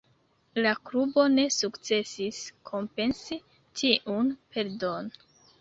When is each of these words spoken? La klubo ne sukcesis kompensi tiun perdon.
La 0.65 0.71
klubo 0.89 1.25
ne 1.33 1.43
sukcesis 1.57 2.39
kompensi 2.71 3.39
tiun 3.83 4.37
perdon. 4.57 5.17